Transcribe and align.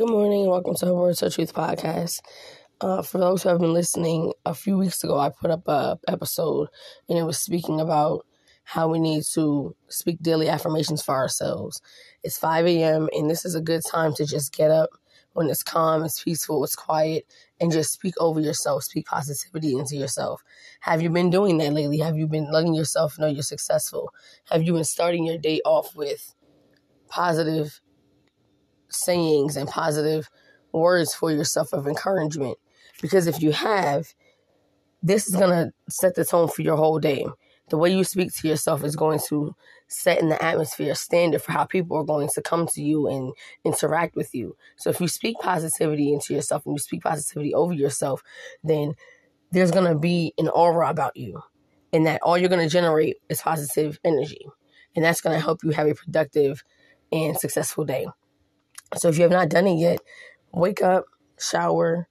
Good 0.00 0.08
morning 0.08 0.44
and 0.44 0.50
welcome 0.50 0.74
to 0.76 0.86
the 0.86 0.94
Words 0.94 1.22
of 1.22 1.34
Truth 1.34 1.52
podcast. 1.52 2.22
Uh, 2.80 3.02
for 3.02 3.18
those 3.18 3.42
who 3.42 3.50
have 3.50 3.58
been 3.58 3.74
listening, 3.74 4.32
a 4.46 4.54
few 4.54 4.78
weeks 4.78 5.04
ago 5.04 5.18
I 5.18 5.28
put 5.28 5.50
up 5.50 5.68
a 5.68 5.98
episode 6.08 6.68
and 7.06 7.18
it 7.18 7.24
was 7.24 7.36
speaking 7.36 7.80
about 7.80 8.24
how 8.64 8.88
we 8.88 8.98
need 8.98 9.24
to 9.34 9.76
speak 9.88 10.16
daily 10.22 10.48
affirmations 10.48 11.02
for 11.02 11.14
ourselves. 11.14 11.82
It's 12.22 12.38
5 12.38 12.66
a.m. 12.68 13.10
and 13.12 13.28
this 13.28 13.44
is 13.44 13.54
a 13.54 13.60
good 13.60 13.82
time 13.84 14.14
to 14.14 14.24
just 14.24 14.56
get 14.56 14.70
up 14.70 14.88
when 15.34 15.50
it's 15.50 15.62
calm, 15.62 16.02
it's 16.02 16.24
peaceful, 16.24 16.64
it's 16.64 16.74
quiet, 16.74 17.26
and 17.60 17.70
just 17.70 17.92
speak 17.92 18.14
over 18.18 18.40
yourself, 18.40 18.84
speak 18.84 19.04
positivity 19.04 19.76
into 19.76 19.96
yourself. 19.96 20.42
Have 20.80 21.02
you 21.02 21.10
been 21.10 21.28
doing 21.28 21.58
that 21.58 21.74
lately? 21.74 21.98
Have 21.98 22.16
you 22.16 22.26
been 22.26 22.50
letting 22.50 22.72
yourself 22.72 23.18
know 23.18 23.26
you're 23.26 23.42
successful? 23.42 24.14
Have 24.50 24.62
you 24.62 24.72
been 24.72 24.84
starting 24.84 25.26
your 25.26 25.36
day 25.36 25.60
off 25.66 25.94
with 25.94 26.34
positive 27.10 27.82
sayings 28.90 29.56
and 29.56 29.68
positive 29.68 30.28
words 30.72 31.14
for 31.14 31.30
yourself 31.30 31.72
of 31.72 31.86
encouragement. 31.86 32.58
Because 33.00 33.26
if 33.26 33.42
you 33.42 33.52
have, 33.52 34.14
this 35.02 35.26
is 35.26 35.36
going 35.36 35.50
to 35.50 35.72
set 35.88 36.14
the 36.14 36.24
tone 36.24 36.48
for 36.48 36.62
your 36.62 36.76
whole 36.76 36.98
day. 36.98 37.26
The 37.68 37.78
way 37.78 37.94
you 37.94 38.04
speak 38.04 38.34
to 38.34 38.48
yourself 38.48 38.84
is 38.84 38.96
going 38.96 39.20
to 39.28 39.54
set 39.86 40.20
in 40.20 40.28
the 40.28 40.42
atmosphere 40.42 40.94
standard 40.94 41.40
for 41.40 41.52
how 41.52 41.64
people 41.64 41.96
are 41.96 42.04
going 42.04 42.28
to 42.34 42.42
come 42.42 42.66
to 42.66 42.82
you 42.82 43.06
and 43.08 43.32
interact 43.64 44.16
with 44.16 44.34
you. 44.34 44.56
So 44.76 44.90
if 44.90 45.00
you 45.00 45.08
speak 45.08 45.38
positivity 45.38 46.12
into 46.12 46.34
yourself 46.34 46.66
and 46.66 46.74
you 46.74 46.78
speak 46.78 47.02
positivity 47.02 47.54
over 47.54 47.72
yourself, 47.72 48.22
then 48.64 48.94
there's 49.52 49.70
going 49.70 49.90
to 49.90 49.98
be 49.98 50.34
an 50.38 50.48
aura 50.48 50.90
about 50.90 51.16
you. 51.16 51.42
And 51.92 52.06
that 52.06 52.22
all 52.22 52.38
you're 52.38 52.48
going 52.48 52.66
to 52.66 52.72
generate 52.72 53.16
is 53.28 53.42
positive 53.42 53.98
energy. 54.04 54.46
And 54.94 55.04
that's 55.04 55.20
going 55.20 55.36
to 55.36 55.44
help 55.44 55.64
you 55.64 55.70
have 55.70 55.88
a 55.88 55.94
productive 55.94 56.62
and 57.12 57.36
successful 57.38 57.84
day. 57.84 58.06
So 58.96 59.08
if 59.08 59.16
you 59.16 59.22
have 59.22 59.30
not 59.30 59.48
done 59.48 59.66
it 59.66 59.78
yet, 59.78 60.00
wake 60.52 60.82
up, 60.82 61.04
shower, 61.38 62.08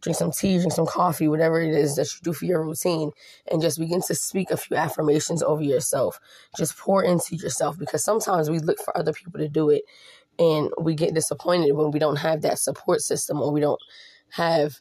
drink 0.00 0.16
some 0.16 0.32
tea, 0.32 0.58
drink 0.58 0.72
some 0.72 0.86
coffee, 0.86 1.28
whatever 1.28 1.60
it 1.60 1.74
is 1.74 1.96
that 1.96 2.12
you 2.12 2.20
do 2.22 2.32
for 2.32 2.44
your 2.44 2.64
routine, 2.64 3.10
and 3.50 3.62
just 3.62 3.78
begin 3.78 4.00
to 4.02 4.14
speak 4.14 4.50
a 4.50 4.56
few 4.56 4.76
affirmations 4.76 5.42
over 5.42 5.62
yourself. 5.62 6.20
Just 6.56 6.76
pour 6.76 7.02
into 7.02 7.36
yourself 7.36 7.78
because 7.78 8.04
sometimes 8.04 8.50
we 8.50 8.58
look 8.58 8.78
for 8.78 8.96
other 8.96 9.12
people 9.12 9.38
to 9.40 9.48
do 9.48 9.70
it 9.70 9.82
and 10.38 10.70
we 10.80 10.94
get 10.94 11.14
disappointed 11.14 11.72
when 11.72 11.90
we 11.90 11.98
don't 11.98 12.16
have 12.16 12.42
that 12.42 12.58
support 12.58 13.00
system 13.00 13.40
or 13.40 13.50
we 13.50 13.60
don't 13.60 13.80
have 14.30 14.80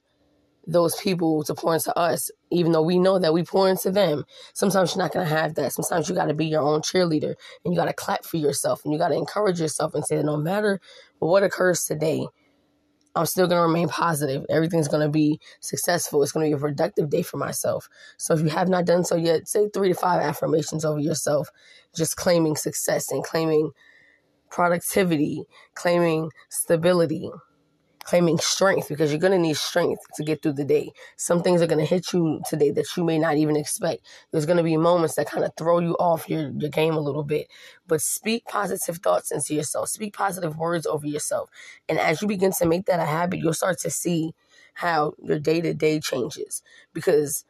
those 0.67 0.95
people 0.95 1.43
to 1.43 1.53
pour 1.53 1.73
into 1.73 1.95
us, 1.97 2.31
even 2.51 2.71
though 2.71 2.81
we 2.81 2.97
know 2.97 3.19
that 3.19 3.33
we 3.33 3.43
pour 3.43 3.69
into 3.69 3.91
them. 3.91 4.23
Sometimes 4.53 4.95
you're 4.95 5.03
not 5.03 5.13
going 5.13 5.27
to 5.27 5.33
have 5.33 5.55
that. 5.55 5.73
Sometimes 5.73 6.09
you 6.09 6.15
got 6.15 6.25
to 6.25 6.33
be 6.33 6.45
your 6.45 6.61
own 6.61 6.81
cheerleader 6.81 7.35
and 7.63 7.73
you 7.73 7.75
got 7.75 7.85
to 7.85 7.93
clap 7.93 8.25
for 8.25 8.37
yourself 8.37 8.81
and 8.83 8.93
you 8.93 8.99
got 8.99 9.09
to 9.09 9.15
encourage 9.15 9.59
yourself 9.59 9.93
and 9.93 10.05
say 10.05 10.17
that 10.17 10.25
no 10.25 10.37
matter 10.37 10.79
what 11.19 11.43
occurs 11.43 11.83
today, 11.85 12.25
I'm 13.15 13.25
still 13.25 13.47
going 13.47 13.59
to 13.59 13.67
remain 13.67 13.87
positive. 13.87 14.45
Everything's 14.49 14.89
going 14.89 15.05
to 15.05 15.11
be 15.11 15.39
successful. 15.61 16.21
It's 16.21 16.33
going 16.33 16.51
to 16.51 16.55
be 16.55 16.59
a 16.59 16.61
productive 16.61 17.09
day 17.09 17.21
for 17.21 17.37
myself. 17.37 17.87
So 18.17 18.33
if 18.33 18.41
you 18.41 18.49
have 18.49 18.67
not 18.67 18.85
done 18.85 19.05
so 19.05 19.15
yet, 19.15 19.47
say 19.47 19.69
three 19.73 19.89
to 19.89 19.95
five 19.95 20.21
affirmations 20.21 20.83
over 20.83 20.99
yourself, 20.99 21.49
just 21.95 22.17
claiming 22.17 22.57
success 22.57 23.11
and 23.11 23.23
claiming 23.23 23.71
productivity, 24.49 25.43
claiming 25.75 26.29
stability 26.49 27.31
claiming 28.05 28.37
strength 28.37 28.87
because 28.87 29.11
you're 29.11 29.19
going 29.19 29.33
to 29.33 29.39
need 29.39 29.57
strength 29.57 30.01
to 30.13 30.23
get 30.23 30.41
through 30.41 30.53
the 30.53 30.63
day. 30.63 30.91
Some 31.17 31.41
things 31.41 31.61
are 31.61 31.67
going 31.67 31.79
to 31.79 31.85
hit 31.85 32.13
you 32.13 32.39
today 32.47 32.69
that 32.71 32.85
you 32.95 33.03
may 33.03 33.17
not 33.17 33.35
even 33.35 33.57
expect. 33.57 34.05
There's 34.31 34.45
going 34.45 34.57
to 34.57 34.63
be 34.63 34.77
moments 34.77 35.15
that 35.15 35.27
kind 35.27 35.43
of 35.43 35.51
throw 35.57 35.79
you 35.79 35.95
off 35.95 36.29
your, 36.29 36.51
your 36.51 36.69
game 36.69 36.93
a 36.93 36.99
little 36.99 37.23
bit. 37.23 37.47
But 37.87 38.01
speak 38.01 38.45
positive 38.45 38.97
thoughts 38.97 39.31
into 39.31 39.55
yourself, 39.55 39.89
speak 39.89 40.13
positive 40.13 40.55
words 40.57 40.85
over 40.85 41.07
yourself. 41.07 41.49
And 41.89 41.99
as 41.99 42.21
you 42.21 42.27
begin 42.27 42.51
to 42.59 42.65
make 42.65 42.85
that 42.85 42.99
a 42.99 43.05
habit, 43.05 43.39
you'll 43.39 43.53
start 43.53 43.79
to 43.79 43.89
see 43.89 44.35
how 44.75 45.13
your 45.17 45.39
day 45.39 45.61
to 45.61 45.73
day 45.73 45.99
changes 45.99 46.61
because 46.93 47.43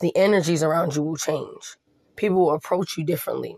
the 0.00 0.14
energies 0.16 0.64
around 0.64 0.96
you 0.96 1.02
will 1.02 1.16
change. 1.16 1.76
People 2.16 2.46
will 2.46 2.54
approach 2.54 2.98
you 2.98 3.04
differently. 3.04 3.56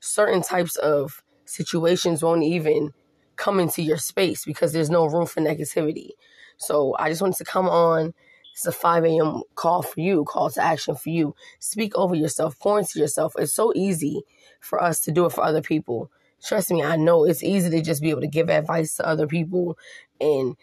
Certain 0.00 0.40
types 0.40 0.76
of 0.76 1.22
situations 1.44 2.22
won't 2.22 2.42
even 2.42 2.92
come 3.36 3.60
into 3.60 3.82
your 3.82 3.98
space 3.98 4.44
because 4.44 4.72
there's 4.72 4.90
no 4.90 5.06
room 5.06 5.26
for 5.26 5.40
negativity. 5.40 6.10
So 6.56 6.96
I 6.98 7.08
just 7.08 7.22
wanted 7.22 7.38
to 7.38 7.44
come 7.44 7.68
on. 7.68 8.14
It's 8.52 8.66
a 8.66 8.72
5 8.72 9.04
a.m. 9.04 9.42
call 9.56 9.82
for 9.82 10.00
you, 10.00 10.24
call 10.24 10.48
to 10.50 10.62
action 10.62 10.94
for 10.94 11.10
you. 11.10 11.34
Speak 11.58 11.96
over 11.96 12.14
yourself, 12.14 12.58
pour 12.58 12.78
into 12.78 13.00
yourself. 13.00 13.34
It's 13.36 13.52
so 13.52 13.72
easy 13.74 14.22
for 14.60 14.80
us 14.80 15.00
to 15.00 15.12
do 15.12 15.26
it 15.26 15.32
for 15.32 15.42
other 15.42 15.60
people. 15.60 16.10
Trust 16.42 16.70
me, 16.70 16.82
I 16.82 16.96
know 16.96 17.24
it's 17.24 17.42
easy 17.42 17.70
to 17.70 17.82
just 17.82 18.00
be 18.00 18.10
able 18.10 18.20
to 18.20 18.28
give 18.28 18.48
advice 18.48 18.94
to 18.96 19.06
other 19.06 19.26
people 19.26 19.76
and 20.20 20.56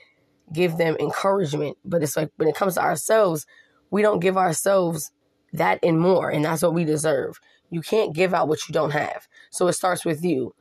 give 0.53 0.77
them 0.77 0.95
encouragement. 0.99 1.77
But 1.83 2.01
it's 2.01 2.15
like 2.15 2.29
when 2.37 2.47
it 2.47 2.55
comes 2.55 2.75
to 2.75 2.81
ourselves, 2.81 3.45
we 3.89 4.01
don't 4.01 4.19
give 4.19 4.37
ourselves 4.37 5.11
that 5.51 5.79
and 5.83 5.99
more. 5.99 6.29
And 6.29 6.45
that's 6.45 6.61
what 6.61 6.73
we 6.73 6.85
deserve. 6.85 7.39
You 7.69 7.81
can't 7.81 8.15
give 8.15 8.33
out 8.33 8.47
what 8.47 8.69
you 8.69 8.73
don't 8.73 8.91
have. 8.91 9.27
So 9.49 9.67
it 9.67 9.73
starts 9.73 10.05
with 10.05 10.23
you 10.23 10.53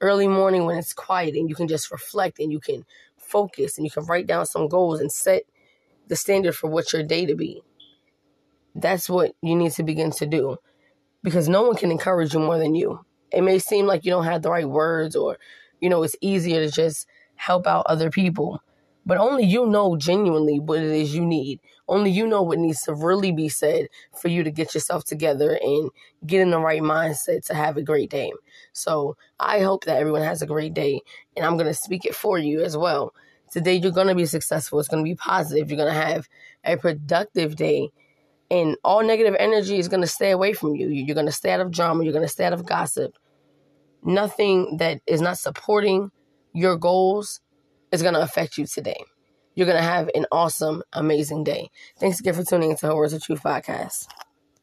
early 0.00 0.28
morning 0.28 0.64
when 0.64 0.76
it's 0.76 0.92
quiet 0.92 1.34
and 1.34 1.48
you 1.48 1.54
can 1.54 1.68
just 1.68 1.90
reflect 1.90 2.38
and 2.38 2.52
you 2.52 2.60
can 2.60 2.84
focus 3.16 3.76
and 3.76 3.84
you 3.84 3.90
can 3.90 4.04
write 4.04 4.26
down 4.26 4.46
some 4.46 4.68
goals 4.68 5.00
and 5.00 5.10
set 5.10 5.42
the 6.08 6.16
standard 6.16 6.54
for 6.54 6.70
what 6.70 6.92
your 6.92 7.02
day 7.02 7.26
to 7.26 7.34
be. 7.34 7.62
That's 8.74 9.08
what 9.08 9.32
you 9.42 9.56
need 9.56 9.72
to 9.72 9.82
begin 9.82 10.10
to 10.12 10.26
do 10.26 10.58
because 11.22 11.48
no 11.48 11.62
one 11.62 11.76
can 11.76 11.90
encourage 11.90 12.34
you 12.34 12.40
more 12.40 12.58
than 12.58 12.74
you. 12.74 13.04
It 13.32 13.42
may 13.42 13.58
seem 13.58 13.86
like 13.86 14.04
you 14.04 14.10
don't 14.12 14.24
have 14.24 14.42
the 14.42 14.50
right 14.50 14.68
words 14.68 15.16
or, 15.16 15.38
you 15.80 15.88
know, 15.88 16.02
it's 16.02 16.16
easier 16.20 16.64
to 16.64 16.70
just 16.70 17.06
help 17.34 17.66
out 17.66 17.86
other 17.88 18.10
people. 18.10 18.60
But 19.06 19.18
only 19.18 19.44
you 19.44 19.66
know 19.66 19.96
genuinely 19.96 20.58
what 20.58 20.80
it 20.80 20.90
is 20.90 21.14
you 21.14 21.24
need. 21.24 21.60
Only 21.88 22.10
you 22.10 22.26
know 22.26 22.42
what 22.42 22.58
needs 22.58 22.82
to 22.82 22.94
really 22.94 23.30
be 23.30 23.48
said 23.48 23.86
for 24.20 24.26
you 24.26 24.42
to 24.42 24.50
get 24.50 24.74
yourself 24.74 25.04
together 25.04 25.56
and 25.62 25.90
get 26.26 26.40
in 26.40 26.50
the 26.50 26.58
right 26.58 26.82
mindset 26.82 27.46
to 27.46 27.54
have 27.54 27.76
a 27.76 27.82
great 27.82 28.10
day. 28.10 28.32
So 28.72 29.16
I 29.38 29.60
hope 29.60 29.84
that 29.84 29.98
everyone 29.98 30.22
has 30.22 30.42
a 30.42 30.46
great 30.46 30.74
day, 30.74 31.00
and 31.36 31.46
I'm 31.46 31.56
going 31.56 31.68
to 31.68 31.74
speak 31.74 32.04
it 32.04 32.16
for 32.16 32.36
you 32.36 32.62
as 32.62 32.76
well. 32.76 33.14
Today, 33.52 33.76
you're 33.76 33.92
going 33.92 34.08
to 34.08 34.14
be 34.16 34.26
successful. 34.26 34.80
It's 34.80 34.88
going 34.88 35.04
to 35.04 35.08
be 35.08 35.14
positive. 35.14 35.70
You're 35.70 35.76
going 35.76 35.94
to 35.94 36.00
have 36.00 36.28
a 36.64 36.76
productive 36.76 37.54
day, 37.54 37.90
and 38.50 38.76
all 38.82 39.04
negative 39.04 39.36
energy 39.38 39.78
is 39.78 39.86
going 39.86 40.02
to 40.02 40.08
stay 40.08 40.32
away 40.32 40.52
from 40.52 40.74
you. 40.74 40.88
You're 40.88 41.14
going 41.14 41.26
to 41.26 41.32
stay 41.32 41.52
out 41.52 41.60
of 41.60 41.70
drama. 41.70 42.02
You're 42.02 42.12
going 42.12 42.26
to 42.26 42.32
stay 42.32 42.44
out 42.44 42.52
of 42.52 42.66
gossip. 42.66 43.16
Nothing 44.02 44.78
that 44.78 45.00
is 45.06 45.20
not 45.20 45.38
supporting 45.38 46.10
your 46.52 46.76
goals 46.76 47.40
is 47.92 48.02
going 48.02 48.14
to 48.14 48.20
affect 48.20 48.58
you 48.58 48.66
today. 48.66 49.02
You're 49.54 49.66
going 49.66 49.78
to 49.78 49.82
have 49.82 50.10
an 50.14 50.26
awesome, 50.30 50.82
amazing 50.92 51.44
day. 51.44 51.70
Thanks 51.98 52.20
again 52.20 52.34
for 52.34 52.44
tuning 52.44 52.70
into 52.70 52.94
Words 52.94 53.12
of 53.12 53.22
Truth 53.22 53.42
podcast. 53.42 54.06